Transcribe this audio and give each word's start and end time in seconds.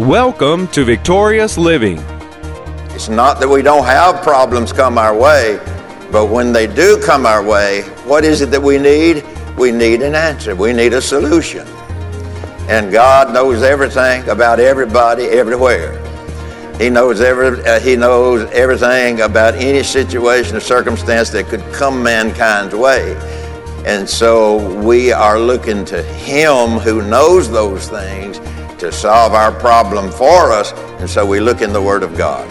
Welcome 0.00 0.68
to 0.68 0.84
Victorious 0.84 1.56
Living. 1.56 1.98
It's 2.90 3.08
not 3.08 3.40
that 3.40 3.48
we 3.48 3.62
don't 3.62 3.86
have 3.86 4.22
problems 4.22 4.70
come 4.70 4.98
our 4.98 5.16
way, 5.16 5.58
but 6.12 6.26
when 6.26 6.52
they 6.52 6.66
do 6.66 7.00
come 7.02 7.24
our 7.24 7.42
way, 7.42 7.80
what 8.04 8.22
is 8.22 8.42
it 8.42 8.50
that 8.50 8.60
we 8.60 8.76
need? 8.76 9.24
We 9.56 9.72
need 9.72 10.02
an 10.02 10.14
answer. 10.14 10.54
We 10.54 10.74
need 10.74 10.92
a 10.92 11.00
solution. 11.00 11.66
And 12.68 12.92
God 12.92 13.32
knows 13.32 13.62
everything 13.62 14.28
about 14.28 14.60
everybody 14.60 15.24
everywhere. 15.24 15.94
He 16.76 16.90
knows 16.90 17.22
every 17.22 17.64
uh, 17.64 17.80
he 17.80 17.96
knows 17.96 18.50
everything 18.50 19.22
about 19.22 19.54
any 19.54 19.82
situation 19.82 20.56
or 20.58 20.60
circumstance 20.60 21.30
that 21.30 21.46
could 21.46 21.64
come 21.72 22.02
mankind's 22.02 22.74
way. 22.74 23.16
And 23.86 24.06
so 24.06 24.78
we 24.78 25.10
are 25.10 25.40
looking 25.40 25.86
to 25.86 26.02
him 26.02 26.80
who 26.80 27.00
knows 27.00 27.50
those 27.50 27.88
things 27.88 28.40
to 28.78 28.92
solve 28.92 29.32
our 29.32 29.52
problem 29.52 30.10
for 30.10 30.52
us. 30.52 30.72
And 31.00 31.08
so 31.08 31.24
we 31.24 31.40
look 31.40 31.62
in 31.62 31.72
the 31.72 31.80
word 31.80 32.02
of 32.02 32.16
God. 32.16 32.46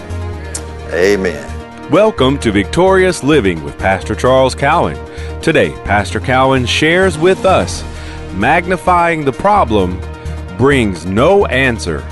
Amen. 0.91 1.51
Welcome 1.91 2.39
to 2.39 2.51
Victorious 2.51 3.23
Living 3.23 3.63
with 3.63 3.77
Pastor 3.77 4.15
Charles 4.15 4.55
Cowan. 4.55 4.97
Today, 5.41 5.71
Pastor 5.83 6.19
Cowan 6.19 6.65
shares 6.65 7.17
with 7.17 7.45
us 7.45 7.83
magnifying 8.33 9.23
the 9.23 9.31
problem 9.31 9.99
brings 10.57 11.05
no 11.05 11.45
answer. 11.45 12.03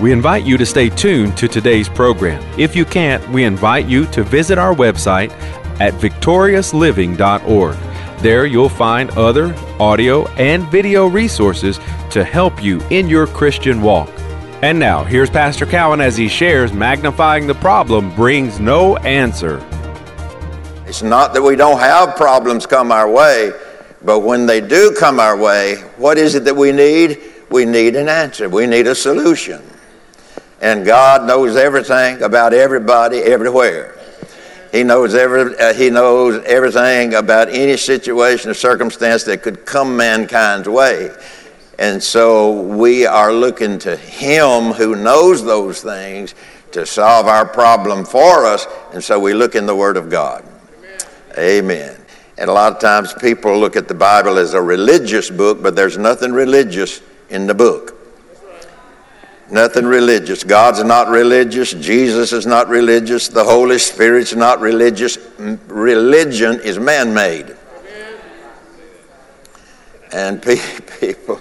We 0.00 0.12
invite 0.12 0.44
you 0.44 0.56
to 0.56 0.64
stay 0.64 0.88
tuned 0.88 1.36
to 1.36 1.48
today's 1.48 1.88
program. 1.88 2.42
If 2.58 2.74
you 2.76 2.84
can't, 2.84 3.26
we 3.30 3.44
invite 3.44 3.86
you 3.86 4.06
to 4.06 4.22
visit 4.22 4.56
our 4.56 4.74
website 4.74 5.30
at 5.80 5.92
victoriousliving.org. 5.94 7.76
There 8.20 8.44
you'll 8.44 8.68
find 8.68 9.10
other 9.12 9.54
audio 9.78 10.28
and 10.32 10.66
video 10.68 11.06
resources 11.06 11.80
to 12.10 12.22
help 12.22 12.62
you 12.62 12.82
in 12.90 13.08
your 13.08 13.26
Christian 13.26 13.80
walk. 13.80 14.10
And 14.60 14.78
now, 14.78 15.04
here's 15.04 15.30
Pastor 15.30 15.64
Cowan 15.64 16.02
as 16.02 16.18
he 16.18 16.28
shares 16.28 16.70
magnifying 16.70 17.46
the 17.46 17.54
problem 17.54 18.14
brings 18.14 18.60
no 18.60 18.98
answer. 18.98 19.66
It's 20.84 21.02
not 21.02 21.32
that 21.32 21.40
we 21.40 21.56
don't 21.56 21.78
have 21.78 22.14
problems 22.14 22.66
come 22.66 22.92
our 22.92 23.10
way, 23.10 23.52
but 24.02 24.20
when 24.20 24.44
they 24.44 24.60
do 24.60 24.94
come 24.98 25.18
our 25.18 25.38
way, 25.38 25.76
what 25.96 26.18
is 26.18 26.34
it 26.34 26.44
that 26.44 26.56
we 26.56 26.72
need? 26.72 27.22
We 27.48 27.64
need 27.64 27.96
an 27.96 28.10
answer. 28.10 28.50
We 28.50 28.66
need 28.66 28.86
a 28.86 28.94
solution. 28.94 29.62
And 30.60 30.84
God 30.84 31.26
knows 31.26 31.56
everything 31.56 32.20
about 32.20 32.52
everybody 32.52 33.20
everywhere. 33.20 33.96
He 34.72 34.84
knows 34.84 35.14
every 35.14 35.56
uh, 35.58 35.74
he 35.74 35.90
knows 35.90 36.42
everything 36.44 37.14
about 37.14 37.48
any 37.48 37.76
situation 37.76 38.50
or 38.50 38.54
circumstance 38.54 39.24
that 39.24 39.42
could 39.42 39.66
come 39.66 39.96
mankind's 39.96 40.68
way. 40.68 41.10
And 41.78 42.02
so 42.02 42.60
we 42.60 43.06
are 43.06 43.32
looking 43.32 43.78
to 43.80 43.96
him 43.96 44.72
who 44.72 44.94
knows 44.94 45.42
those 45.42 45.82
things 45.82 46.34
to 46.72 46.86
solve 46.86 47.26
our 47.26 47.46
problem 47.46 48.04
for 48.04 48.46
us. 48.46 48.66
And 48.92 49.02
so 49.02 49.18
we 49.18 49.34
look 49.34 49.54
in 49.54 49.66
the 49.66 49.74
Word 49.74 49.96
of 49.96 50.10
God. 50.10 50.44
Amen. 50.78 51.00
Amen. 51.38 51.96
And 52.38 52.48
a 52.48 52.52
lot 52.52 52.72
of 52.72 52.80
times 52.80 53.12
people 53.14 53.58
look 53.58 53.76
at 53.76 53.88
the 53.88 53.94
Bible 53.94 54.38
as 54.38 54.54
a 54.54 54.62
religious 54.62 55.30
book, 55.30 55.62
but 55.62 55.74
there's 55.74 55.98
nothing 55.98 56.32
religious 56.32 57.00
in 57.28 57.46
the 57.46 57.54
book. 57.54 57.99
Nothing 59.50 59.84
religious. 59.84 60.44
God's 60.44 60.84
not 60.84 61.08
religious. 61.08 61.72
Jesus 61.72 62.32
is 62.32 62.46
not 62.46 62.68
religious. 62.68 63.28
The 63.28 63.42
Holy 63.44 63.78
Spirit's 63.78 64.34
not 64.34 64.60
religious. 64.60 65.18
Religion 65.38 66.60
is 66.60 66.78
man 66.78 67.12
made. 67.12 67.56
And 70.12 70.42
pe- 70.42 70.56
people 71.00 71.40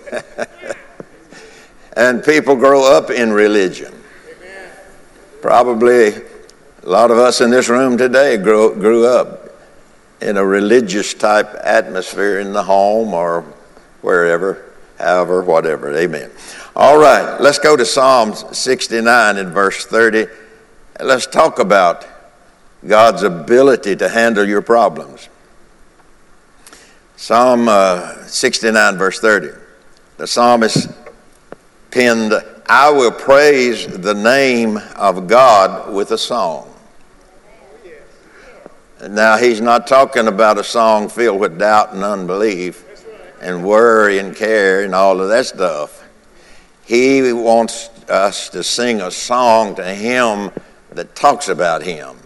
and 1.99 2.23
people 2.23 2.55
grow 2.55 2.83
up 2.83 3.09
in 3.09 3.31
religion. 3.33 3.93
Probably 5.41 6.07
a 6.07 6.21
lot 6.83 7.11
of 7.11 7.17
us 7.17 7.41
in 7.41 7.49
this 7.49 7.67
room 7.67 7.97
today 7.97 8.37
grew, 8.37 8.73
grew 8.75 9.05
up 9.05 9.49
in 10.21 10.37
a 10.37 10.45
religious 10.45 11.13
type 11.13 11.53
atmosphere 11.61 12.39
in 12.39 12.53
the 12.53 12.63
home 12.63 13.13
or 13.13 13.41
wherever, 14.01 14.71
however, 14.97 15.43
whatever. 15.43 15.93
Amen. 15.95 16.31
All 16.75 16.99
right, 16.99 17.41
let's 17.41 17.57
go 17.57 17.75
to 17.75 17.85
Psalms 17.85 18.45
69 18.57 19.37
and 19.37 19.49
verse 19.49 19.85
30. 19.85 20.27
Let's 20.99 21.25
talk 21.25 21.59
about 21.59 22.05
God's 22.87 23.23
ability 23.23 23.95
to 23.97 24.07
handle 24.07 24.47
your 24.47 24.61
problems. 24.61 25.29
Psalm 27.15 27.67
uh, 27.67 28.23
69, 28.25 28.97
verse 28.97 29.19
30. 29.19 29.49
The 30.17 30.27
psalmist 30.27 30.89
penned, 31.91 32.33
I 32.67 32.91
will 32.91 33.11
praise 33.11 33.87
the 33.87 34.13
name 34.13 34.77
of 34.95 35.27
God 35.27 35.93
with 35.93 36.11
a 36.11 36.17
song. 36.17 36.73
Now, 39.07 39.37
he's 39.37 39.59
not 39.59 39.87
talking 39.87 40.27
about 40.27 40.57
a 40.57 40.63
song 40.63 41.09
filled 41.09 41.39
with 41.39 41.57
doubt 41.57 41.93
and 41.93 42.03
unbelief 42.03 42.85
and 43.41 43.63
worry 43.63 44.19
and 44.19 44.35
care 44.35 44.83
and 44.83 44.93
all 44.93 45.19
of 45.19 45.29
that 45.29 45.45
stuff. 45.45 46.08
He 46.89 47.31
wants 47.31 47.89
us 48.09 48.49
to 48.49 48.63
sing 48.63 48.99
a 48.99 49.11
song 49.11 49.75
to 49.75 49.85
Him 49.85 50.51
that 50.91 51.15
talks 51.15 51.47
about 51.47 51.83
Him, 51.83 52.17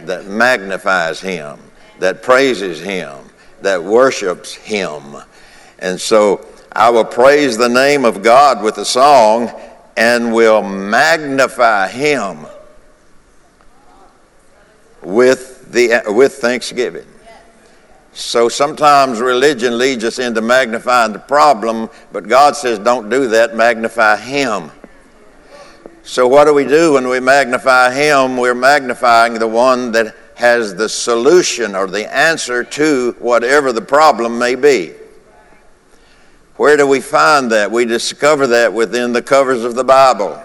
that 0.00 0.26
magnifies 0.26 1.20
Him, 1.20 1.58
that 2.00 2.22
praises 2.22 2.80
Him 2.80 3.28
that 3.62 3.82
worships 3.82 4.54
him. 4.54 5.16
And 5.78 6.00
so 6.00 6.46
I 6.72 6.90
will 6.90 7.04
praise 7.04 7.56
the 7.56 7.68
name 7.68 8.04
of 8.04 8.22
God 8.22 8.62
with 8.62 8.78
a 8.78 8.84
song 8.84 9.50
and 9.96 10.32
will 10.32 10.62
magnify 10.62 11.88
him 11.88 12.46
with, 15.02 15.70
the, 15.72 16.02
with 16.06 16.34
thanksgiving. 16.34 17.06
So 18.18 18.48
sometimes 18.48 19.20
religion 19.20 19.78
leads 19.78 20.02
us 20.02 20.18
into 20.18 20.40
magnifying 20.40 21.12
the 21.12 21.20
problem, 21.20 21.88
but 22.10 22.26
God 22.26 22.56
says, 22.56 22.80
don't 22.80 23.08
do 23.08 23.28
that, 23.28 23.54
magnify 23.54 24.16
Him. 24.16 24.72
So, 26.02 26.26
what 26.26 26.46
do 26.46 26.52
we 26.52 26.64
do 26.64 26.94
when 26.94 27.06
we 27.06 27.20
magnify 27.20 27.94
Him? 27.94 28.36
We're 28.36 28.56
magnifying 28.56 29.34
the 29.34 29.46
one 29.46 29.92
that 29.92 30.16
has 30.34 30.74
the 30.74 30.88
solution 30.88 31.76
or 31.76 31.86
the 31.86 32.12
answer 32.12 32.64
to 32.64 33.14
whatever 33.20 33.72
the 33.72 33.82
problem 33.82 34.36
may 34.36 34.56
be. 34.56 34.94
Where 36.56 36.76
do 36.76 36.88
we 36.88 37.00
find 37.00 37.52
that? 37.52 37.70
We 37.70 37.84
discover 37.84 38.48
that 38.48 38.72
within 38.72 39.12
the 39.12 39.22
covers 39.22 39.62
of 39.62 39.76
the 39.76 39.84
Bible. 39.84 40.42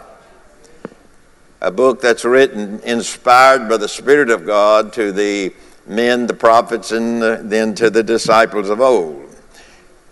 A 1.59 1.71
book 1.71 2.01
that's 2.01 2.23
written, 2.23 2.81
inspired 2.81 3.67
by 3.67 3.77
the 3.77 3.87
Spirit 3.87 4.29
of 4.29 4.45
God 4.45 4.93
to 4.93 5.11
the 5.11 5.55
men, 5.85 6.27
the 6.27 6.33
prophets, 6.33 6.91
and 6.91 7.21
then 7.21 7.75
to 7.75 7.89
the 7.89 8.03
disciples 8.03 8.69
of 8.69 8.81
old. 8.81 9.29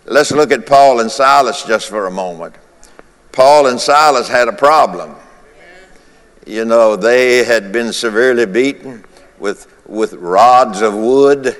Let's 0.04 0.32
look 0.32 0.50
at 0.50 0.66
Paul 0.66 1.00
and 1.00 1.10
Silas 1.10 1.64
just 1.64 1.88
for 1.88 2.06
a 2.06 2.10
moment. 2.10 2.54
Paul 3.30 3.68
and 3.68 3.80
Silas 3.80 4.28
had 4.28 4.48
a 4.48 4.52
problem. 4.52 5.14
You 6.46 6.64
know, 6.64 6.96
they 6.96 7.44
had 7.44 7.72
been 7.72 7.92
severely 7.92 8.46
beaten 8.46 9.04
with 9.38 9.68
with 9.86 10.14
rods 10.14 10.80
of 10.80 10.94
wood, 10.94 11.56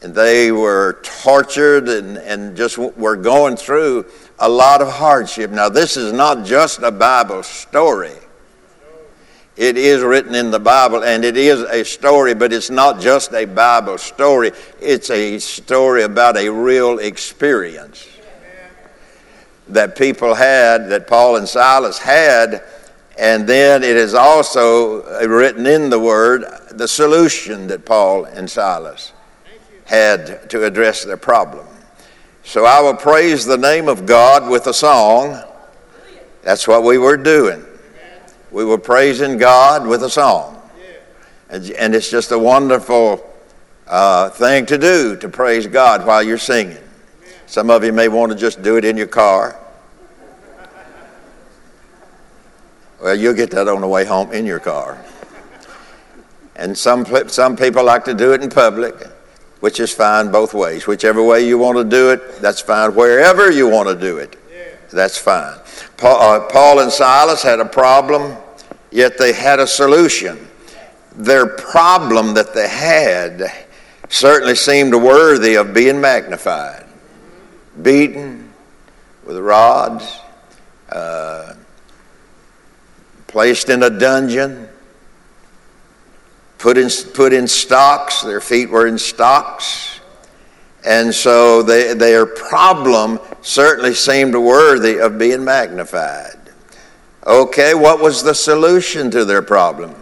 and 0.00 0.14
they 0.14 0.50
were 0.52 1.00
tortured 1.02 1.88
and, 1.88 2.16
and 2.18 2.56
just 2.56 2.78
were 2.78 3.16
going 3.16 3.56
through 3.56 4.06
a 4.38 4.48
lot 4.48 4.80
of 4.80 4.90
hardship. 4.90 5.50
Now, 5.50 5.68
this 5.68 5.96
is 5.96 6.12
not 6.12 6.44
just 6.44 6.80
a 6.82 6.90
Bible 6.90 7.42
story. 7.42 8.14
It 9.62 9.78
is 9.78 10.02
written 10.02 10.34
in 10.34 10.50
the 10.50 10.58
Bible, 10.58 11.04
and 11.04 11.24
it 11.24 11.36
is 11.36 11.60
a 11.60 11.84
story, 11.84 12.34
but 12.34 12.52
it's 12.52 12.68
not 12.68 13.00
just 13.00 13.32
a 13.32 13.44
Bible 13.44 13.96
story. 13.96 14.50
It's 14.80 15.08
a 15.08 15.38
story 15.38 16.02
about 16.02 16.36
a 16.36 16.48
real 16.48 16.98
experience 16.98 18.08
that 19.68 19.94
people 19.96 20.34
had, 20.34 20.88
that 20.88 21.06
Paul 21.06 21.36
and 21.36 21.48
Silas 21.48 21.98
had, 21.98 22.64
and 23.16 23.46
then 23.46 23.84
it 23.84 23.94
is 23.94 24.14
also 24.14 25.02
uh, 25.02 25.28
written 25.28 25.64
in 25.68 25.90
the 25.90 26.00
Word 26.00 26.44
the 26.72 26.88
solution 26.88 27.68
that 27.68 27.84
Paul 27.84 28.24
and 28.24 28.50
Silas 28.50 29.12
had 29.84 30.50
to 30.50 30.64
address 30.64 31.04
their 31.04 31.16
problem. 31.16 31.68
So 32.42 32.64
I 32.64 32.80
will 32.80 32.96
praise 32.96 33.44
the 33.44 33.58
name 33.58 33.86
of 33.86 34.06
God 34.06 34.50
with 34.50 34.66
a 34.66 34.74
song. 34.74 35.40
That's 36.42 36.66
what 36.66 36.82
we 36.82 36.98
were 36.98 37.16
doing. 37.16 37.64
We 38.52 38.66
were 38.66 38.78
praising 38.78 39.38
God 39.38 39.86
with 39.86 40.02
a 40.02 40.10
song. 40.10 40.58
And, 41.48 41.94
it's 41.94 42.10
just 42.10 42.30
a 42.32 42.38
wonderful 42.38 43.28
uh, 43.86 44.30
thing 44.30 44.64
to 44.66 44.78
do 44.78 45.16
to 45.16 45.28
praise 45.28 45.66
God 45.66 46.06
while 46.06 46.22
you're 46.22 46.38
singing. 46.38 46.78
Some 47.46 47.68
of 47.68 47.84
you 47.84 47.92
may 47.92 48.08
want 48.08 48.32
to 48.32 48.38
just 48.38 48.62
do 48.62 48.76
it 48.76 48.84
in 48.84 48.96
your 48.96 49.06
car. 49.06 49.58
Well, 53.02 53.14
you'll 53.14 53.34
get 53.34 53.50
that 53.50 53.68
on 53.68 53.80
the 53.80 53.88
way 53.88 54.04
home 54.06 54.32
in 54.32 54.46
your 54.46 54.60
car. 54.60 55.02
And 56.56 56.76
some, 56.76 57.04
some 57.28 57.56
people 57.56 57.84
like 57.84 58.04
to 58.04 58.14
do 58.14 58.32
it 58.32 58.42
in 58.42 58.48
public, 58.48 58.94
which 59.60 59.80
is 59.80 59.92
fine 59.92 60.30
both 60.30 60.54
ways. 60.54 60.86
Whichever 60.86 61.22
way 61.22 61.46
you 61.46 61.58
want 61.58 61.76
to 61.78 61.84
do 61.84 62.10
it, 62.10 62.40
that's 62.40 62.60
fine. 62.60 62.94
Wherever 62.94 63.50
you 63.50 63.68
want 63.68 63.88
to 63.88 63.94
do 63.94 64.18
it, 64.18 64.38
that's 64.92 65.18
fine. 65.18 65.58
Paul, 65.96 66.20
uh, 66.20 66.40
Paul 66.48 66.80
and 66.80 66.92
Silas 66.92 67.42
had 67.42 67.60
a 67.60 67.64
problem, 67.64 68.36
yet 68.90 69.18
they 69.18 69.32
had 69.32 69.58
a 69.58 69.66
solution. 69.66 70.48
Their 71.16 71.46
problem 71.46 72.34
that 72.34 72.54
they 72.54 72.68
had 72.68 73.52
certainly 74.08 74.54
seemed 74.54 74.94
worthy 74.94 75.56
of 75.56 75.74
being 75.74 76.00
magnified. 76.00 76.86
Beaten 77.80 78.52
with 79.24 79.38
rods, 79.38 80.20
uh, 80.90 81.54
placed 83.26 83.70
in 83.70 83.82
a 83.82 83.90
dungeon, 83.90 84.68
put 86.58 86.76
in, 86.76 86.90
put 87.14 87.32
in 87.32 87.48
stocks, 87.48 88.22
their 88.22 88.40
feet 88.40 88.68
were 88.68 88.86
in 88.86 88.98
stocks. 88.98 90.00
And 90.84 91.14
so 91.14 91.62
they, 91.62 91.94
their 91.94 92.26
problem 92.26 93.20
certainly 93.40 93.94
seemed 93.94 94.34
worthy 94.34 94.98
of 94.98 95.18
being 95.18 95.44
magnified. 95.44 96.38
Okay, 97.24 97.74
what 97.74 98.00
was 98.00 98.22
the 98.22 98.34
solution 98.34 99.10
to 99.12 99.24
their 99.24 99.42
problem? 99.42 99.94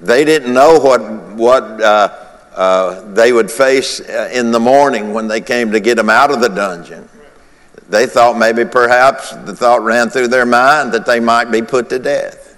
They 0.00 0.24
didn't 0.24 0.52
know 0.52 0.78
what, 0.78 1.00
what 1.32 1.64
uh, 1.80 2.30
uh, 2.54 3.12
they 3.12 3.32
would 3.32 3.50
face 3.50 4.00
uh, 4.00 4.30
in 4.32 4.50
the 4.50 4.60
morning 4.60 5.14
when 5.14 5.28
they 5.28 5.40
came 5.40 5.72
to 5.72 5.80
get 5.80 5.96
them 5.96 6.10
out 6.10 6.30
of 6.30 6.40
the 6.40 6.48
dungeon. 6.48 7.08
They 7.88 8.06
thought 8.06 8.38
maybe 8.38 8.64
perhaps 8.64 9.30
the 9.30 9.54
thought 9.54 9.82
ran 9.82 10.10
through 10.10 10.28
their 10.28 10.46
mind 10.46 10.92
that 10.92 11.06
they 11.06 11.18
might 11.18 11.46
be 11.46 11.62
put 11.62 11.88
to 11.90 11.98
death. 11.98 12.56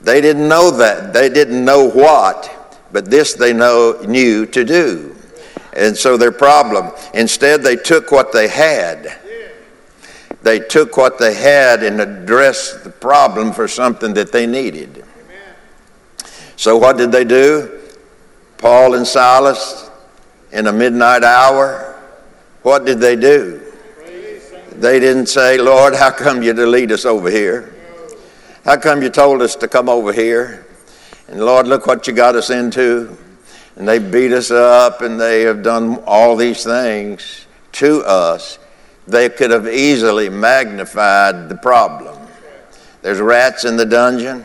They 0.00 0.20
didn't 0.20 0.48
know 0.48 0.70
that. 0.72 1.12
They 1.12 1.28
didn't 1.28 1.64
know 1.64 1.88
what, 1.88 2.50
but 2.90 3.10
this 3.10 3.34
they 3.34 3.52
know, 3.52 4.00
knew 4.06 4.46
to 4.46 4.64
do. 4.64 5.11
And 5.74 5.96
so 5.96 6.16
their 6.16 6.32
problem, 6.32 6.92
instead, 7.14 7.62
they 7.62 7.76
took 7.76 8.12
what 8.12 8.32
they 8.32 8.48
had. 8.48 9.18
They 10.42 10.58
took 10.58 10.96
what 10.96 11.18
they 11.18 11.34
had 11.34 11.82
and 11.82 12.00
addressed 12.00 12.84
the 12.84 12.90
problem 12.90 13.52
for 13.52 13.68
something 13.68 14.12
that 14.14 14.32
they 14.32 14.46
needed. 14.46 15.04
So, 16.56 16.76
what 16.76 16.96
did 16.96 17.12
they 17.12 17.24
do? 17.24 17.80
Paul 18.58 18.94
and 18.94 19.06
Silas, 19.06 19.90
in 20.52 20.66
a 20.66 20.72
midnight 20.72 21.24
hour, 21.24 22.00
what 22.62 22.84
did 22.84 23.00
they 23.00 23.16
do? 23.16 23.60
They 24.72 25.00
didn't 25.00 25.26
say, 25.26 25.58
Lord, 25.58 25.94
how 25.94 26.10
come 26.10 26.42
you 26.42 26.52
to 26.52 26.66
lead 26.66 26.92
us 26.92 27.04
over 27.04 27.30
here? 27.30 27.74
How 28.64 28.76
come 28.76 29.02
you 29.02 29.10
told 29.10 29.42
us 29.42 29.56
to 29.56 29.68
come 29.68 29.88
over 29.88 30.12
here? 30.12 30.66
And 31.28 31.44
Lord, 31.44 31.66
look 31.66 31.86
what 31.86 32.06
you 32.06 32.12
got 32.12 32.36
us 32.36 32.50
into 32.50 33.16
and 33.76 33.88
they 33.88 33.98
beat 33.98 34.32
us 34.32 34.50
up 34.50 35.00
and 35.00 35.20
they 35.20 35.42
have 35.42 35.62
done 35.62 36.02
all 36.06 36.36
these 36.36 36.64
things 36.64 37.46
to 37.72 38.02
us, 38.02 38.58
they 39.06 39.28
could 39.28 39.50
have 39.50 39.66
easily 39.66 40.28
magnified 40.28 41.48
the 41.48 41.56
problem. 41.56 42.18
There's 43.00 43.20
rats 43.20 43.64
in 43.64 43.76
the 43.76 43.86
dungeon, 43.86 44.44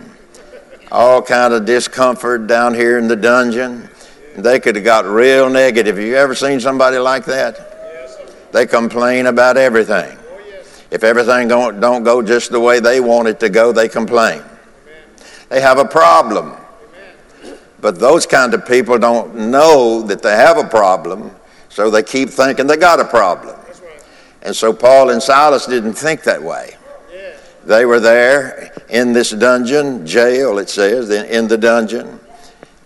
all 0.92 1.22
kind 1.22 1.54
of 1.54 1.66
discomfort 1.66 2.48
down 2.48 2.74
here 2.74 2.98
in 2.98 3.08
the 3.08 3.16
dungeon. 3.16 3.90
They 4.36 4.60
could 4.60 4.76
have 4.76 4.86
got 4.86 5.06
real 5.06 5.50
negative. 5.50 5.98
Have 5.98 6.06
you 6.06 6.16
ever 6.16 6.34
seen 6.34 6.60
somebody 6.60 6.98
like 6.98 7.26
that? 7.26 8.52
They 8.52 8.66
complain 8.66 9.28
about 9.28 9.58
everything. 9.58 10.18
If 10.90 11.04
everything 11.04 11.48
don't, 11.48 11.80
don't 11.80 12.04
go 12.04 12.22
just 12.22 12.52
the 12.52 12.60
way 12.60 12.80
they 12.80 13.00
want 13.00 13.28
it 13.28 13.40
to 13.42 13.50
go, 13.50 13.72
they 13.72 13.90
complain. 13.90 14.42
They 15.50 15.62
have 15.62 15.78
a 15.78 15.86
problem. 15.86 16.56
But 17.80 18.00
those 18.00 18.26
kind 18.26 18.54
of 18.54 18.66
people 18.66 18.98
don't 18.98 19.36
know 19.36 20.02
that 20.04 20.22
they 20.22 20.36
have 20.36 20.58
a 20.58 20.68
problem, 20.68 21.32
so 21.70 21.90
they 21.90 22.04
keep 22.04 22.30
thinking 22.30 22.68
they 22.68 22.78
got 22.78 23.00
a 23.00 23.06
problem. 23.06 23.56
Right. 23.56 24.04
And 24.42 24.56
so 24.56 24.74
Paul 24.74 25.12
and 25.12 25.22
Silas 25.22 25.68
didn't 25.68 25.94
think 25.94 26.24
that 26.24 26.42
way. 26.42 26.76
Yeah. 27.14 27.36
They 27.66 27.86
were 27.86 28.00
there 28.00 28.74
in 28.90 29.14
this 29.14 29.30
dungeon, 29.32 30.08
jail, 30.08 30.58
it 30.58 30.70
says, 30.70 31.10
in 31.12 31.48
the 31.48 31.58
dungeon, 31.58 32.20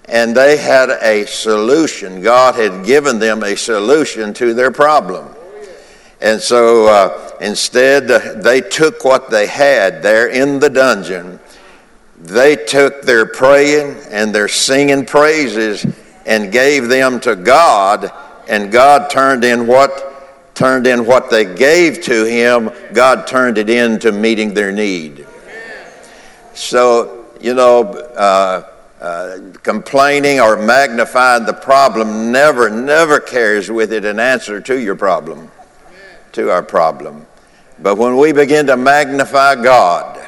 and 0.06 0.36
they 0.36 0.58
had 0.58 0.90
a 0.90 1.26
solution. 1.26 2.22
God 2.22 2.56
had 2.56 2.86
given 2.86 3.18
them 3.18 3.44
a 3.44 3.56
solution 3.56 4.34
to 4.36 4.54
their 4.54 4.72
problem. 4.72 5.26
Oh, 5.30 5.70
and 6.20 6.42
so 6.42 6.88
uh, 6.88 7.38
instead, 7.40 8.12
uh, 8.12 8.34
they 8.42 8.60
took 8.60 9.06
what 9.06 9.30
they 9.30 9.48
had 9.48 10.04
there 10.04 10.28
in 10.28 10.60
the 10.60 10.70
dungeon 10.70 11.40
they 12.22 12.56
took 12.56 13.02
their 13.02 13.26
praying 13.26 13.98
and 14.10 14.34
their 14.34 14.48
singing 14.48 15.06
praises 15.06 15.86
and 16.26 16.52
gave 16.52 16.88
them 16.88 17.20
to 17.22 17.36
God, 17.36 18.12
and 18.48 18.72
God 18.72 19.10
turned 19.10 19.44
in 19.44 19.68
what 19.68 20.12
turned 20.54 20.86
in 20.86 21.06
what 21.06 21.30
they 21.30 21.46
gave 21.56 22.02
to 22.04 22.26
him, 22.26 22.70
God 22.94 23.26
turned 23.26 23.58
it 23.58 23.70
into 23.70 24.12
meeting 24.12 24.54
their 24.54 24.72
need. 24.72 25.26
So, 26.54 27.26
you 27.40 27.54
know, 27.54 27.84
uh, 27.84 28.70
uh, 29.00 29.40
complaining 29.64 30.40
or 30.40 30.58
magnifying 30.58 31.46
the 31.46 31.54
problem 31.54 32.32
never, 32.32 32.70
never 32.70 33.20
carries 33.20 33.72
with 33.72 33.92
it 33.92 34.06
an 34.06 34.20
answer 34.20 34.62
to 34.62 34.80
your 34.80 34.96
problem, 34.96 35.50
to 36.34 36.52
our 36.52 36.62
problem. 36.62 37.26
But 37.80 37.96
when 37.96 38.18
we 38.18 38.32
begin 38.32 38.68
to 38.68 38.78
magnify 38.78 39.56
God, 39.64 40.21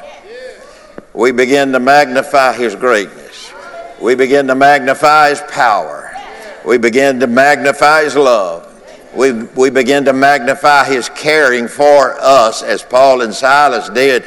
we 1.14 1.32
begin 1.32 1.72
to 1.72 1.80
magnify 1.80 2.52
His 2.54 2.74
greatness. 2.74 3.52
We 4.00 4.14
begin 4.14 4.48
to 4.48 4.54
magnify 4.54 5.30
His 5.30 5.40
power. 5.50 6.12
We 6.66 6.76
begin 6.78 7.20
to 7.20 7.26
magnify 7.26 8.04
His 8.04 8.16
love. 8.16 8.70
We, 9.14 9.32
we 9.32 9.70
begin 9.70 10.04
to 10.06 10.12
magnify 10.12 10.84
His 10.84 11.08
caring 11.08 11.68
for 11.68 12.16
us 12.20 12.62
as 12.62 12.82
Paul 12.82 13.22
and 13.22 13.32
Silas 13.32 13.88
did. 13.88 14.24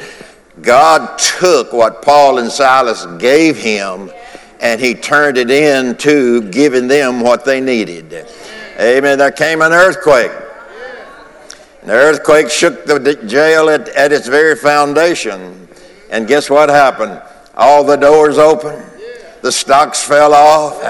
God 0.62 1.18
took 1.18 1.72
what 1.72 2.02
Paul 2.02 2.38
and 2.38 2.50
Silas 2.50 3.06
gave 3.18 3.56
him 3.56 4.10
and 4.60 4.80
he 4.80 4.94
turned 4.94 5.38
it 5.38 5.50
into 5.50 6.42
giving 6.50 6.88
them 6.88 7.20
what 7.20 7.44
they 7.44 7.60
needed. 7.60 8.26
Amen. 8.78 9.18
There 9.18 9.30
came 9.30 9.62
an 9.62 9.72
earthquake. 9.72 10.32
The 11.84 11.92
earthquake 11.92 12.50
shook 12.50 12.84
the 12.84 13.14
jail 13.26 13.70
at, 13.70 13.88
at 13.90 14.12
its 14.12 14.28
very 14.28 14.56
foundation. 14.56 15.67
And 16.10 16.26
guess 16.26 16.48
what 16.48 16.68
happened? 16.68 17.20
All 17.54 17.84
the 17.84 17.96
doors 17.96 18.38
opened, 18.38 18.84
the 19.42 19.52
stocks 19.52 20.02
fell 20.02 20.32
off, 20.32 20.82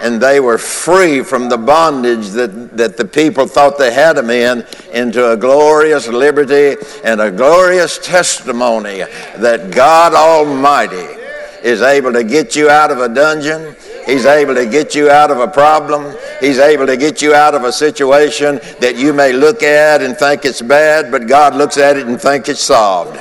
and 0.00 0.20
they 0.20 0.40
were 0.40 0.58
free 0.58 1.22
from 1.22 1.48
the 1.48 1.56
bondage 1.56 2.28
that, 2.30 2.76
that 2.76 2.96
the 2.96 3.04
people 3.04 3.46
thought 3.46 3.78
they 3.78 3.92
had 3.92 4.14
them 4.14 4.30
in 4.30 4.64
into 4.92 5.30
a 5.32 5.36
glorious 5.36 6.08
liberty 6.08 6.76
and 7.04 7.20
a 7.20 7.30
glorious 7.30 7.98
testimony 7.98 9.04
that 9.38 9.70
God 9.70 10.12
Almighty 10.14 11.16
is 11.62 11.80
able 11.80 12.12
to 12.12 12.22
get 12.22 12.54
you 12.54 12.68
out 12.68 12.90
of 12.90 12.98
a 12.98 13.08
dungeon. 13.08 13.74
He's 14.04 14.26
able 14.26 14.54
to 14.54 14.66
get 14.66 14.94
you 14.94 15.10
out 15.10 15.30
of 15.30 15.40
a 15.40 15.48
problem. 15.48 16.14
He's 16.40 16.58
able 16.58 16.86
to 16.86 16.96
get 16.96 17.22
you 17.22 17.34
out 17.34 17.54
of 17.54 17.64
a 17.64 17.72
situation 17.72 18.60
that 18.80 18.96
you 18.96 19.12
may 19.12 19.32
look 19.32 19.62
at 19.62 20.02
and 20.02 20.16
think 20.16 20.44
it's 20.44 20.62
bad, 20.62 21.10
but 21.10 21.26
God 21.26 21.54
looks 21.54 21.78
at 21.78 21.96
it 21.96 22.06
and 22.06 22.20
think 22.20 22.48
it's 22.48 22.60
solved 22.60 23.18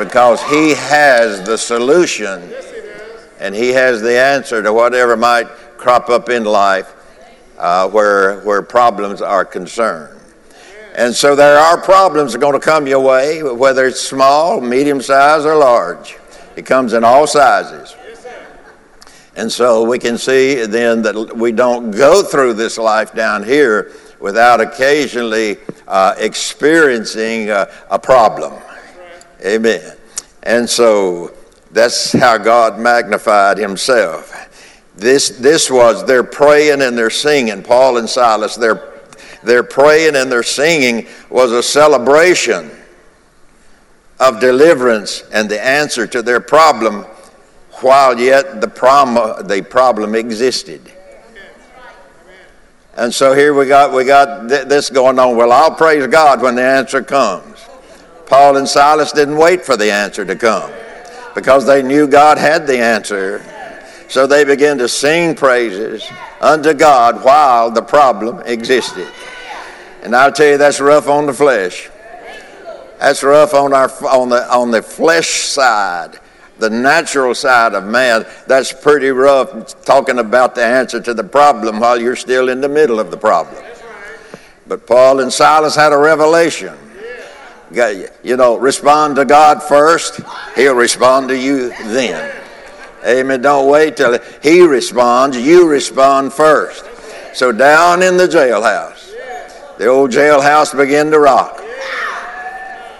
because 0.00 0.42
He 0.44 0.74
has 0.74 1.44
the 1.44 1.58
solution 1.58 2.50
and 3.38 3.54
He 3.54 3.68
has 3.68 4.00
the 4.00 4.18
answer 4.18 4.62
to 4.62 4.72
whatever 4.72 5.14
might 5.14 5.46
crop 5.76 6.08
up 6.08 6.30
in 6.30 6.44
life 6.44 6.94
uh, 7.58 7.86
where, 7.88 8.40
where 8.40 8.62
problems 8.62 9.20
are 9.20 9.44
concerned. 9.44 10.18
And 10.94 11.14
so 11.14 11.36
there 11.36 11.58
are 11.58 11.80
problems 11.80 12.32
that 12.32 12.38
are 12.38 12.40
going 12.40 12.58
to 12.58 12.64
come 12.64 12.86
your 12.86 13.00
way, 13.00 13.42
whether 13.42 13.86
it's 13.86 14.00
small, 14.00 14.60
medium 14.60 15.02
size, 15.02 15.44
or 15.44 15.54
large. 15.54 16.16
It 16.56 16.64
comes 16.64 16.94
in 16.94 17.04
all 17.04 17.26
sizes. 17.26 17.94
And 19.36 19.52
so 19.52 19.84
we 19.84 19.98
can 19.98 20.16
see 20.16 20.64
then 20.64 21.02
that 21.02 21.36
we 21.36 21.52
don't 21.52 21.90
go 21.90 22.22
through 22.22 22.54
this 22.54 22.78
life 22.78 23.14
down 23.14 23.44
here 23.44 23.92
without 24.18 24.60
occasionally 24.60 25.58
uh, 25.86 26.14
experiencing 26.18 27.50
uh, 27.50 27.70
a 27.90 27.98
problem. 27.98 28.54
Amen. 29.44 29.96
And 30.42 30.68
so 30.68 31.32
that's 31.70 32.12
how 32.12 32.38
God 32.38 32.78
magnified 32.78 33.58
himself. 33.58 34.48
This, 34.96 35.30
this 35.30 35.70
was 35.70 36.04
their 36.04 36.22
praying 36.22 36.82
and 36.82 36.96
their 36.96 37.10
singing, 37.10 37.62
Paul 37.62 37.96
and 37.96 38.08
Silas, 38.08 38.56
their, 38.56 39.00
their 39.42 39.62
praying 39.62 40.16
and 40.16 40.30
their 40.30 40.42
singing 40.42 41.06
was 41.30 41.52
a 41.52 41.62
celebration 41.62 42.70
of 44.18 44.40
deliverance 44.40 45.22
and 45.32 45.48
the 45.48 45.64
answer 45.64 46.06
to 46.06 46.20
their 46.20 46.40
problem 46.40 47.04
while 47.80 48.18
yet 48.18 48.60
the, 48.60 48.68
prom- 48.68 49.46
the 49.46 49.66
problem 49.68 50.14
existed. 50.14 50.92
And 52.96 53.14
so 53.14 53.32
here 53.32 53.54
we 53.54 53.66
got, 53.66 53.94
we 53.94 54.04
got 54.04 54.48
th- 54.48 54.66
this 54.66 54.90
going 54.90 55.18
on. 55.18 55.36
Well, 55.36 55.52
I'll 55.52 55.74
praise 55.74 56.06
God 56.08 56.42
when 56.42 56.56
the 56.56 56.62
answer 56.62 57.02
comes. 57.02 57.49
Paul 58.30 58.58
and 58.58 58.68
Silas 58.68 59.10
didn't 59.10 59.36
wait 59.36 59.64
for 59.64 59.76
the 59.76 59.90
answer 59.90 60.24
to 60.24 60.36
come 60.36 60.70
because 61.34 61.66
they 61.66 61.82
knew 61.82 62.06
God 62.06 62.38
had 62.38 62.64
the 62.64 62.78
answer. 62.78 63.42
So 64.08 64.28
they 64.28 64.44
began 64.44 64.78
to 64.78 64.88
sing 64.88 65.34
praises 65.34 66.08
unto 66.40 66.72
God 66.72 67.24
while 67.24 67.72
the 67.72 67.82
problem 67.82 68.40
existed. 68.46 69.08
And 70.04 70.14
I'll 70.14 70.30
tell 70.30 70.46
you, 70.46 70.58
that's 70.58 70.80
rough 70.80 71.08
on 71.08 71.26
the 71.26 71.32
flesh. 71.32 71.90
That's 73.00 73.24
rough 73.24 73.52
on, 73.52 73.74
our, 73.74 73.90
on, 74.06 74.28
the, 74.28 74.48
on 74.48 74.70
the 74.70 74.82
flesh 74.82 75.28
side, 75.28 76.20
the 76.60 76.70
natural 76.70 77.34
side 77.34 77.74
of 77.74 77.84
man. 77.84 78.26
That's 78.46 78.72
pretty 78.72 79.08
rough 79.08 79.82
talking 79.84 80.20
about 80.20 80.54
the 80.54 80.64
answer 80.64 81.00
to 81.00 81.14
the 81.14 81.24
problem 81.24 81.80
while 81.80 82.00
you're 82.00 82.14
still 82.14 82.48
in 82.48 82.60
the 82.60 82.68
middle 82.68 83.00
of 83.00 83.10
the 83.10 83.16
problem. 83.16 83.60
But 84.68 84.86
Paul 84.86 85.18
and 85.18 85.32
Silas 85.32 85.74
had 85.74 85.92
a 85.92 85.98
revelation. 85.98 86.78
You 87.72 88.36
know, 88.36 88.56
respond 88.56 89.16
to 89.16 89.24
God 89.24 89.62
first, 89.62 90.20
He'll 90.56 90.74
respond 90.74 91.28
to 91.28 91.38
you 91.38 91.68
then. 91.68 92.36
Amen. 93.06 93.40
Don't 93.42 93.70
wait 93.70 93.96
till 93.96 94.18
He 94.42 94.62
responds, 94.66 95.36
you 95.36 95.68
respond 95.68 96.32
first. 96.32 96.84
So 97.32 97.52
down 97.52 98.02
in 98.02 98.16
the 98.16 98.26
jailhouse, 98.26 99.12
the 99.78 99.86
old 99.86 100.10
jailhouse 100.10 100.76
began 100.76 101.10
to 101.12 101.18
rock. 101.18 101.62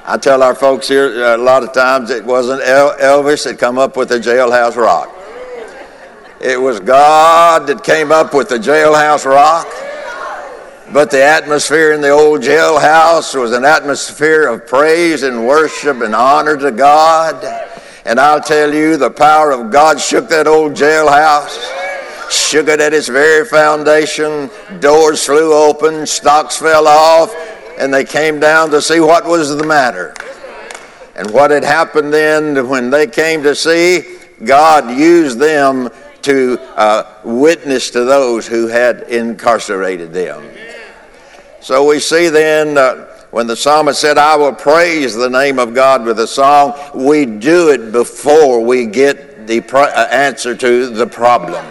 I 0.07 0.17
tell 0.17 0.43
our 0.43 0.55
folks 0.55 0.89
here 0.89 1.25
uh, 1.25 1.37
a 1.37 1.39
lot 1.39 1.63
of 1.63 1.73
times 1.73 2.11
it 2.11 2.25
wasn't 2.25 2.63
Elvis 2.63 3.45
that 3.45 3.59
come 3.59 3.79
up 3.79 3.97
with 3.97 4.09
the 4.09 4.19
jailhouse 4.19 4.77
rock. 4.77 5.09
It 6.41 6.61
was 6.61 6.81
God 6.81 7.67
that 7.67 7.85
came 7.85 8.11
up 8.11 8.33
with 8.33 8.49
the 8.49 8.57
jailhouse 8.57 9.25
rock. 9.25 9.69
But 10.93 11.13
the 11.13 11.23
atmosphere 11.23 11.93
in 11.93 12.01
the 12.01 12.11
old 12.11 12.41
jailhouse 12.41 13.41
was 13.41 13.53
an 13.53 13.65
atmosphere 13.65 14.49
of 14.49 14.67
praise 14.67 15.23
and 15.23 15.47
worship 15.47 16.01
and 16.01 16.17
honor 16.17 16.57
to 16.57 16.73
God. 16.73 17.45
And 18.05 18.19
I'll 18.19 18.41
tell 18.41 18.75
you, 18.75 18.97
the 18.97 19.11
power 19.11 19.53
of 19.53 19.71
God 19.71 20.01
shook 20.01 20.29
that 20.31 20.49
old 20.49 20.73
jailhouse, 20.73 21.61
shook 22.29 22.67
it 22.67 22.81
at 22.81 22.93
its 22.93 23.07
very 23.07 23.47
foundation. 23.47 24.51
Doors 24.81 25.25
flew 25.25 25.55
open, 25.55 26.09
stocks 26.09 26.57
fell 26.57 26.89
off, 26.89 27.33
and 27.79 27.95
they 27.95 28.05
came 28.05 28.41
down 28.41 28.71
to 28.71 28.83
see 28.83 28.99
what 28.99 29.25
was 29.25 29.57
the 29.57 29.65
matter. 29.65 30.13
And 31.15 31.31
what 31.31 31.53
had 31.53 31.63
happened 31.63 32.13
then 32.13 32.69
when 32.69 32.91
they 32.91 33.07
came 33.07 33.45
to 33.45 33.55
see, 33.55 34.19
God 34.43 34.91
used 34.99 35.39
them 35.39 35.89
to 36.23 36.59
uh, 36.75 37.15
witness 37.23 37.91
to 37.91 38.05
those 38.05 38.49
who 38.49 38.67
had 38.67 39.03
incarcerated 39.03 40.13
them. 40.13 40.43
So 41.61 41.87
we 41.87 42.01
see 42.01 42.29
then 42.29 42.79
uh, 42.79 43.07
when 43.31 43.47
the 43.47 43.57
psalmist 43.57 44.01
said, 44.01 44.19
I 44.19 44.37
will 44.37 44.55
praise 44.55 45.15
the 45.15 45.31
name 45.31 45.59
of 45.59 45.75
God 45.75 46.05
with 46.05 46.19
a 46.21 46.27
song, 46.27 46.75
we 46.95 47.27
do 47.27 47.71
it 47.71 47.93
before 47.93 48.65
we 48.65 48.87
get 48.87 49.47
the 49.47 49.61
pro- 49.61 49.83
uh, 49.83 50.09
answer 50.11 50.55
to 50.55 50.89
the 50.89 51.07
problem. 51.07 51.65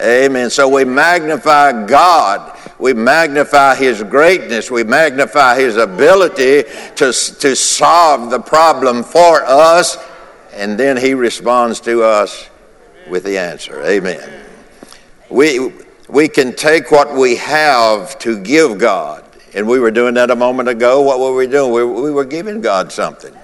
Amen. 0.00 0.50
So 0.50 0.68
we 0.68 0.84
magnify 0.84 1.86
God 1.86 2.56
we 2.78 2.94
magnify 2.94 3.74
his 3.74 4.02
greatness. 4.04 4.70
We 4.70 4.84
magnify 4.84 5.58
his 5.58 5.76
ability 5.76 6.62
to, 6.96 7.12
to 7.12 7.56
solve 7.56 8.30
the 8.30 8.40
problem 8.40 9.02
for 9.02 9.44
us. 9.44 9.98
And 10.52 10.78
then 10.78 10.96
he 10.96 11.14
responds 11.14 11.80
to 11.82 12.04
us 12.04 12.48
with 13.08 13.24
the 13.24 13.38
answer. 13.38 13.82
Amen. 13.84 14.44
We, 15.28 15.72
we 16.08 16.26
can 16.28 16.54
take 16.54 16.90
what 16.90 17.14
we 17.14 17.36
have 17.36 18.18
to 18.20 18.38
give 18.42 18.78
God. 18.78 19.24
And 19.54 19.66
we 19.68 19.78
were 19.78 19.90
doing 19.90 20.14
that 20.14 20.30
a 20.30 20.36
moment 20.36 20.68
ago. 20.68 21.02
What 21.02 21.20
were 21.20 21.34
we 21.34 21.46
doing? 21.46 21.72
We, 21.72 21.84
we 21.84 22.10
were 22.10 22.24
giving 22.24 22.60
God 22.60 22.90
something. 22.92 23.34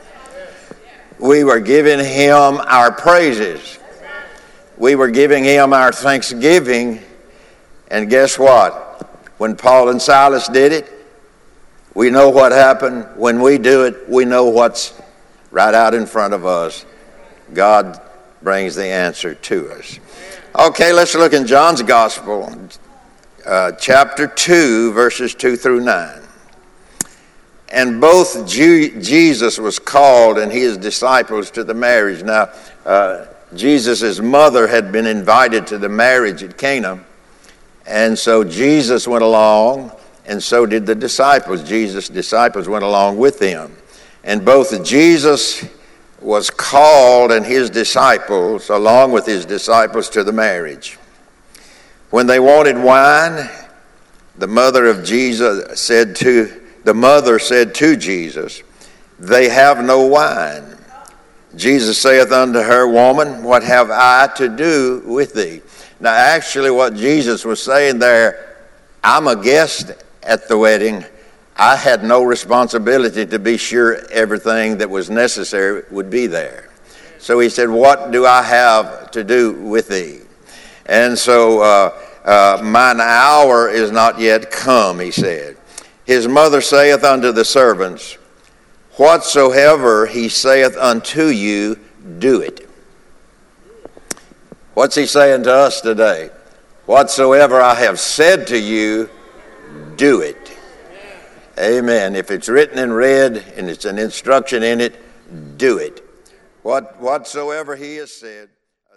We 1.18 1.44
were 1.44 1.60
giving 1.60 1.98
him 1.98 2.58
our 2.66 2.90
praises. 2.90 3.78
We 4.76 4.94
were 4.94 5.10
giving 5.10 5.44
him 5.44 5.72
our 5.72 5.92
thanksgiving. 5.92 7.00
And 7.88 8.10
guess 8.10 8.38
what? 8.38 8.82
When 9.38 9.56
Paul 9.56 9.90
and 9.90 10.00
Silas 10.00 10.48
did 10.48 10.72
it, 10.72 10.90
we 11.94 12.10
know 12.10 12.30
what 12.30 12.52
happened. 12.52 13.06
When 13.16 13.40
we 13.40 13.58
do 13.58 13.84
it, 13.84 14.08
we 14.08 14.24
know 14.24 14.48
what's 14.48 15.00
right 15.50 15.74
out 15.74 15.94
in 15.94 16.06
front 16.06 16.34
of 16.34 16.44
us. 16.44 16.84
God 17.52 18.00
brings 18.42 18.74
the 18.74 18.86
answer 18.86 19.34
to 19.34 19.70
us. 19.72 19.98
Okay, 20.56 20.92
let's 20.92 21.16
look 21.16 21.32
in 21.32 21.48
John's 21.48 21.82
Gospel, 21.82 22.48
uh, 23.44 23.72
chapter 23.72 24.28
2, 24.28 24.92
verses 24.92 25.34
2 25.34 25.56
through 25.56 25.80
9. 25.80 26.22
And 27.70 28.00
both 28.00 28.46
Jew, 28.46 29.00
Jesus 29.00 29.58
was 29.58 29.80
called 29.80 30.38
and 30.38 30.52
his 30.52 30.76
disciples 30.76 31.50
to 31.50 31.64
the 31.64 31.74
marriage. 31.74 32.22
Now, 32.22 32.52
uh, 32.86 33.26
Jesus' 33.56 34.20
mother 34.20 34.68
had 34.68 34.92
been 34.92 35.06
invited 35.06 35.66
to 35.66 35.78
the 35.78 35.88
marriage 35.88 36.44
at 36.44 36.56
Cana. 36.56 37.04
And 37.84 38.16
so 38.16 38.44
Jesus 38.44 39.08
went 39.08 39.24
along, 39.24 39.90
and 40.24 40.40
so 40.40 40.66
did 40.66 40.86
the 40.86 40.94
disciples. 40.94 41.64
Jesus' 41.64 42.08
disciples 42.08 42.68
went 42.68 42.84
along 42.84 43.18
with 43.18 43.40
him. 43.40 43.76
And 44.22 44.44
both 44.44 44.84
Jesus 44.84 45.66
was 46.24 46.48
called 46.48 47.30
and 47.30 47.44
his 47.44 47.68
disciples, 47.68 48.70
along 48.70 49.12
with 49.12 49.26
his 49.26 49.44
disciples, 49.44 50.08
to 50.10 50.24
the 50.24 50.32
marriage. 50.32 50.98
When 52.10 52.26
they 52.26 52.40
wanted 52.40 52.78
wine, 52.78 53.50
the 54.36 54.46
mother 54.46 54.86
of 54.86 55.04
Jesus 55.04 55.80
said 55.80 56.16
to 56.16 56.62
the 56.84 56.94
mother 56.94 57.38
said 57.38 57.74
to 57.76 57.96
Jesus, 57.96 58.62
They 59.18 59.48
have 59.48 59.84
no 59.84 60.06
wine. 60.06 60.76
Jesus 61.56 61.98
saith 61.98 62.30
unto 62.32 62.60
her, 62.60 62.86
Woman, 62.86 63.42
what 63.42 63.62
have 63.62 63.90
I 63.90 64.28
to 64.36 64.48
do 64.48 65.02
with 65.06 65.34
thee? 65.34 65.62
Now, 66.00 66.14
actually, 66.14 66.70
what 66.70 66.94
Jesus 66.94 67.44
was 67.44 67.62
saying 67.62 67.98
there, 67.98 68.56
I'm 69.02 69.26
a 69.28 69.36
guest 69.36 69.92
at 70.22 70.48
the 70.48 70.58
wedding. 70.58 71.04
I 71.56 71.76
had 71.76 72.02
no 72.02 72.22
responsibility 72.24 73.26
to 73.26 73.38
be 73.38 73.56
sure 73.56 74.04
everything 74.10 74.78
that 74.78 74.90
was 74.90 75.08
necessary 75.08 75.84
would 75.90 76.10
be 76.10 76.26
there. 76.26 76.70
So 77.18 77.38
he 77.38 77.48
said, 77.48 77.68
What 77.70 78.10
do 78.10 78.26
I 78.26 78.42
have 78.42 79.10
to 79.12 79.22
do 79.22 79.52
with 79.52 79.88
thee? 79.88 80.20
And 80.86 81.16
so, 81.18 81.60
uh, 81.62 82.00
uh, 82.24 82.60
mine 82.62 83.00
hour 83.00 83.68
is 83.68 83.90
not 83.90 84.18
yet 84.18 84.50
come, 84.50 84.98
he 84.98 85.10
said. 85.10 85.56
His 86.04 86.26
mother 86.26 86.60
saith 86.60 87.04
unto 87.04 87.32
the 87.32 87.44
servants, 87.44 88.14
Whatsoever 88.96 90.06
he 90.06 90.28
saith 90.28 90.76
unto 90.76 91.26
you, 91.26 91.78
do 92.18 92.40
it. 92.40 92.68
What's 94.74 94.94
he 94.94 95.06
saying 95.06 95.44
to 95.44 95.52
us 95.52 95.80
today? 95.80 96.30
Whatsoever 96.86 97.60
I 97.60 97.74
have 97.74 97.98
said 98.00 98.46
to 98.48 98.58
you, 98.58 99.08
do 99.96 100.20
it. 100.20 100.53
Amen. 101.58 102.16
If 102.16 102.30
it's 102.30 102.48
written 102.48 102.78
in 102.78 102.92
red 102.92 103.36
and 103.56 103.70
it's 103.70 103.84
an 103.84 103.98
instruction 103.98 104.62
in 104.62 104.80
it, 104.80 105.00
do 105.58 105.78
it. 105.78 106.02
What, 106.62 107.00
whatsoever 107.00 107.76
he 107.76 107.96
has 107.96 108.12
said. 108.12 108.48
Uh, 108.92 108.96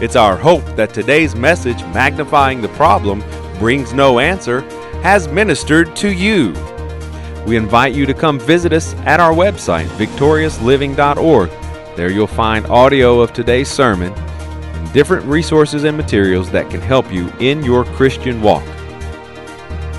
it's 0.00 0.16
our 0.16 0.36
hope 0.36 0.64
that 0.76 0.94
today's 0.94 1.34
message, 1.34 1.82
Magnifying 1.94 2.60
the 2.60 2.68
Problem, 2.68 3.22
Brings 3.58 3.92
No 3.92 4.18
Answer, 4.18 4.60
has 5.02 5.28
ministered 5.28 5.94
to 5.96 6.12
you. 6.12 6.52
We 7.46 7.56
invite 7.56 7.94
you 7.94 8.06
to 8.06 8.14
come 8.14 8.40
visit 8.40 8.72
us 8.72 8.94
at 9.06 9.20
our 9.20 9.32
website, 9.32 9.86
victoriousliving.org 9.96 11.50
there 11.96 12.10
you'll 12.10 12.26
find 12.26 12.66
audio 12.66 13.20
of 13.20 13.32
today's 13.32 13.70
sermon 13.70 14.12
and 14.12 14.92
different 14.92 15.24
resources 15.24 15.84
and 15.84 15.96
materials 15.96 16.50
that 16.50 16.70
can 16.70 16.82
help 16.82 17.10
you 17.10 17.30
in 17.40 17.64
your 17.64 17.86
Christian 17.86 18.42
walk. 18.42 18.62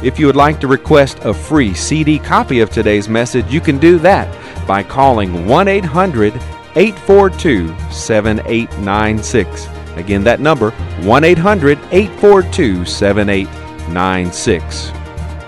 If 0.04 0.20
you 0.20 0.28
would 0.28 0.36
like 0.36 0.60
to 0.60 0.68
request 0.68 1.18
a 1.24 1.34
free 1.34 1.74
CD 1.74 2.20
copy 2.20 2.60
of 2.60 2.70
today's 2.70 3.10
message, 3.10 3.52
you 3.52 3.60
can 3.60 3.80
do 3.80 3.98
that 4.00 4.28
by 4.68 4.84
calling 4.84 5.48
1 5.48 5.68
800 5.68 6.36
842 6.76 7.76
7896. 7.90 9.68
Again, 9.96 10.24
that 10.24 10.40
number 10.40 10.70
1 11.02 11.24
800 11.24 11.80
842 11.92 12.86
7896. 12.86 14.92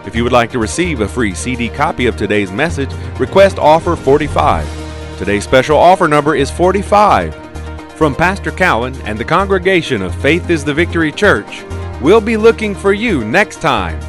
If 0.08 0.16
you 0.16 0.24
would 0.24 0.34
like 0.34 0.50
to 0.52 0.58
receive 0.58 1.02
a 1.02 1.08
free 1.08 1.36
CD 1.36 1.70
copy 1.70 2.08
of 2.08 2.18
today's 2.18 2.52
message, 2.52 2.92
request 3.20 3.60
offer 3.60 3.96
45. 3.96 4.68
Today's 5.20 5.44
special 5.44 5.78
offer 5.78 6.08
number 6.08 6.36
is 6.36 6.50
45. 6.50 7.36
From 7.96 8.16
Pastor 8.16 8.50
Cowan 8.50 9.00
and 9.02 9.20
the 9.20 9.26
congregation 9.26 10.02
of 10.02 10.20
Faith 10.20 10.50
is 10.50 10.66
the 10.66 10.74
Victory 10.74 11.12
Church, 11.12 11.64
we'll 12.02 12.20
be 12.20 12.36
looking 12.36 12.74
for 12.74 12.94
you 12.94 13.24
next 13.24 13.62
time 13.62 14.09